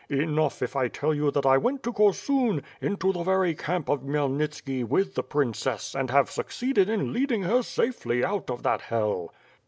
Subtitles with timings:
[0.09, 4.01] Enough, if I tell you that I went to Korsun, into the very camp of
[4.01, 9.31] Khmyelnitski with the princess and have succeeded in leading her safely out of that hell."